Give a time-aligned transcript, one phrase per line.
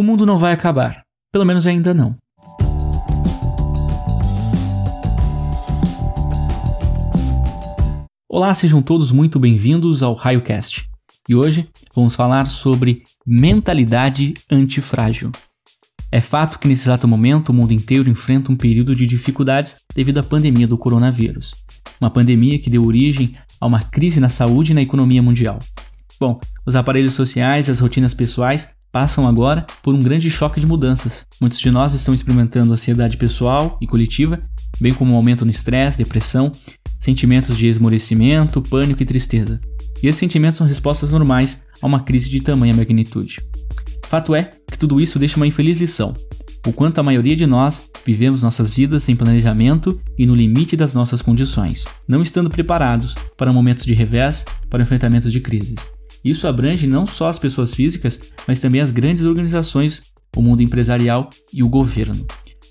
[0.00, 1.02] o mundo não vai acabar.
[1.30, 2.16] Pelo menos ainda não.
[8.26, 10.88] Olá, sejam todos muito bem-vindos ao RaioCast.
[11.28, 15.30] E hoje vamos falar sobre mentalidade antifrágil.
[16.10, 20.16] É fato que nesse exato momento o mundo inteiro enfrenta um período de dificuldades devido
[20.16, 21.52] à pandemia do coronavírus.
[22.00, 25.58] Uma pandemia que deu origem a uma crise na saúde e na economia mundial.
[26.18, 31.26] Bom, os aparelhos sociais as rotinas pessoais passam agora por um grande choque de mudanças.
[31.40, 34.40] Muitos de nós estão experimentando ansiedade pessoal e coletiva,
[34.80, 36.52] bem como um aumento no estresse, depressão,
[36.98, 39.60] sentimentos de esmorecimento, pânico e tristeza.
[40.02, 43.38] E esses sentimentos são respostas normais a uma crise de tamanha magnitude.
[44.06, 46.14] Fato é que tudo isso deixa uma infeliz lição.
[46.66, 50.92] O quanto a maioria de nós vivemos nossas vidas sem planejamento e no limite das
[50.92, 55.90] nossas condições, não estando preparados para momentos de revés, para enfrentamento de crises.
[56.24, 60.02] Isso abrange não só as pessoas físicas, mas também as grandes organizações,
[60.36, 62.26] o mundo empresarial e o governo.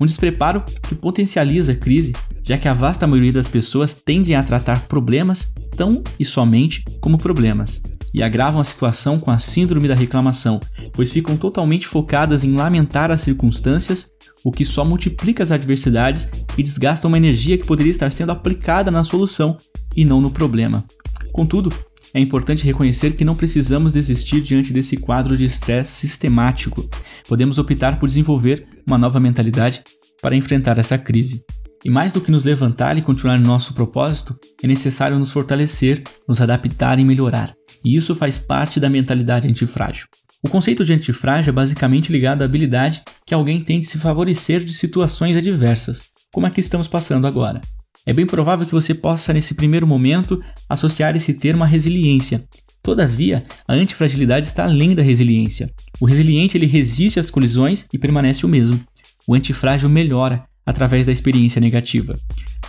[0.00, 4.42] Um despreparo que potencializa a crise, já que a vasta maioria das pessoas tendem a
[4.42, 7.80] tratar problemas tão e somente como problemas,
[8.12, 10.60] e agravam a situação com a síndrome da reclamação,
[10.92, 14.08] pois ficam totalmente focadas em lamentar as circunstâncias,
[14.44, 18.90] o que só multiplica as adversidades e desgasta uma energia que poderia estar sendo aplicada
[18.90, 19.56] na solução
[19.96, 20.84] e não no problema.
[21.32, 21.70] Contudo,
[22.14, 26.88] é importante reconhecer que não precisamos desistir diante desse quadro de estresse sistemático.
[27.28, 29.82] Podemos optar por desenvolver uma nova mentalidade
[30.22, 31.42] para enfrentar essa crise.
[31.84, 36.04] E mais do que nos levantar e continuar no nosso propósito, é necessário nos fortalecer,
[36.26, 37.52] nos adaptar e melhorar.
[37.84, 40.06] E isso faz parte da mentalidade antifrágil.
[40.42, 44.64] O conceito de antifrágil é basicamente ligado à habilidade que alguém tem de se favorecer
[44.64, 47.60] de situações adversas, como a que estamos passando agora.
[48.06, 52.44] É bem provável que você possa, nesse primeiro momento, associar esse termo à resiliência.
[52.82, 55.72] Todavia, a antifragilidade está além da resiliência.
[55.98, 58.78] O resiliente ele resiste às colisões e permanece o mesmo.
[59.26, 62.18] O antifrágil melhora através da experiência negativa.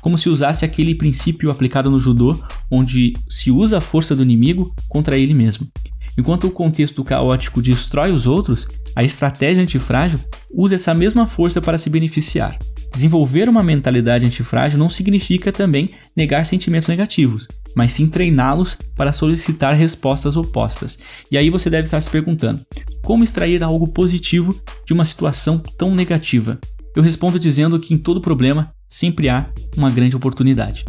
[0.00, 2.36] Como se usasse aquele princípio aplicado no judô,
[2.70, 5.68] onde se usa a força do inimigo contra ele mesmo.
[6.18, 8.66] Enquanto o contexto caótico destrói os outros,
[8.96, 10.18] a estratégia antifrágil
[10.50, 12.58] usa essa mesma força para se beneficiar.
[12.92, 19.74] Desenvolver uma mentalidade antifrágil não significa também negar sentimentos negativos, mas sim treiná-los para solicitar
[19.74, 20.98] respostas opostas.
[21.30, 22.60] E aí você deve estar se perguntando:
[23.02, 26.58] como extrair algo positivo de uma situação tão negativa?
[26.94, 30.84] Eu respondo dizendo que em todo problema sempre há uma grande oportunidade.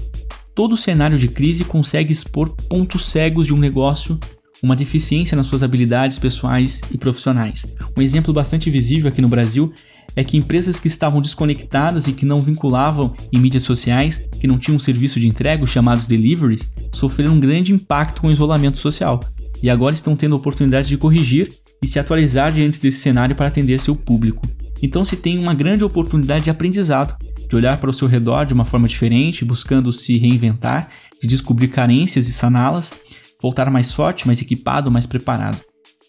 [0.56, 4.20] Todo cenário de crise consegue expor pontos cegos de um negócio,
[4.62, 7.66] uma deficiência nas suas habilidades pessoais e profissionais.
[7.98, 9.74] Um exemplo bastante visível aqui no Brasil
[10.16, 14.58] é que empresas que estavam desconectadas e que não vinculavam em mídias sociais, que não
[14.58, 19.20] tinham um serviço de entrega, chamados deliveries, sofreram um grande impacto com o isolamento social
[19.64, 21.50] e agora estão tendo a oportunidade de corrigir
[21.82, 24.46] e se atualizar diante desse cenário para atender seu público.
[24.82, 27.16] Então se tem uma grande oportunidade de aprendizado,
[27.48, 30.90] de olhar para o seu redor de uma forma diferente, buscando se reinventar,
[31.22, 32.94] de descobrir carências e saná-las,
[33.42, 35.60] voltar mais forte, mais equipado, mais preparado.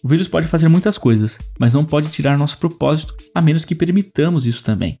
[0.03, 3.73] O vírus pode fazer muitas coisas, mas não pode tirar nosso propósito, a menos que
[3.73, 4.99] permitamos isso também.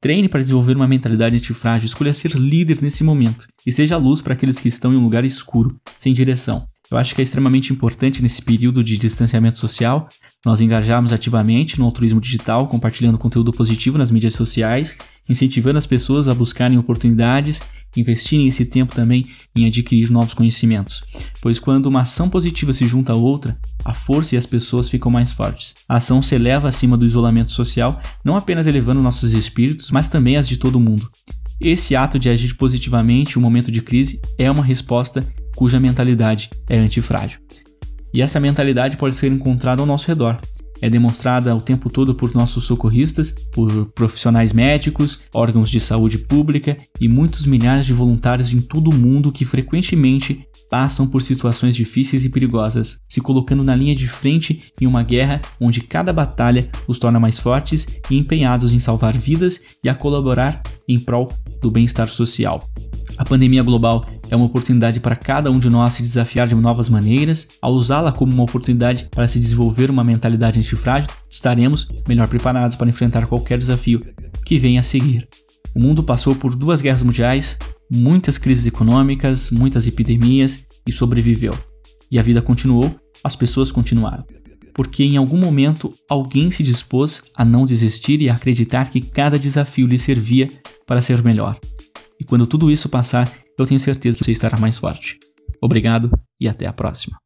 [0.00, 4.34] Treine para desenvolver uma mentalidade antifrágil, escolha ser líder nesse momento e seja luz para
[4.34, 6.66] aqueles que estão em um lugar escuro, sem direção.
[6.90, 10.08] Eu acho que é extremamente importante nesse período de distanciamento social
[10.46, 14.96] nós engajarmos ativamente no altruísmo digital, compartilhando conteúdo positivo nas mídias sociais,
[15.28, 17.60] incentivando as pessoas a buscarem oportunidades
[17.96, 21.02] investirem esse tempo também em adquirir novos conhecimentos,
[21.40, 25.10] pois quando uma ação positiva se junta a outra, a força e as pessoas ficam
[25.10, 25.74] mais fortes.
[25.88, 30.36] A ação se eleva acima do isolamento social, não apenas elevando nossos espíritos, mas também
[30.36, 31.10] as de todo mundo.
[31.60, 35.24] Esse ato de agir positivamente em um momento de crise é uma resposta
[35.56, 37.40] cuja mentalidade é antifrágil.
[38.14, 40.40] E essa mentalidade pode ser encontrada ao nosso redor,
[40.80, 46.76] é demonstrada o tempo todo por nossos socorristas, por profissionais médicos, órgãos de saúde pública
[47.00, 52.24] e muitos milhares de voluntários em todo o mundo que frequentemente passam por situações difíceis
[52.24, 56.98] e perigosas, se colocando na linha de frente em uma guerra onde cada batalha os
[56.98, 62.08] torna mais fortes e empenhados em salvar vidas e a colaborar em prol do bem-estar
[62.08, 62.62] social.
[63.16, 66.88] A pandemia global é uma oportunidade para cada um de nós se desafiar de novas
[66.88, 67.48] maneiras.
[67.60, 72.88] Ao usá-la como uma oportunidade para se desenvolver uma mentalidade antifrágil, estaremos melhor preparados para
[72.88, 74.04] enfrentar qualquer desafio
[74.44, 75.28] que venha a seguir.
[75.74, 77.58] O mundo passou por duas guerras mundiais,
[77.90, 81.52] muitas crises econômicas, muitas epidemias e sobreviveu.
[82.10, 84.24] E a vida continuou, as pessoas continuaram.
[84.74, 89.38] Porque em algum momento alguém se dispôs a não desistir e a acreditar que cada
[89.38, 90.48] desafio lhe servia
[90.86, 91.58] para ser melhor.
[92.20, 95.18] E quando tudo isso passar, eu tenho certeza que você estará mais forte.
[95.60, 96.10] Obrigado
[96.40, 97.18] e até a próxima.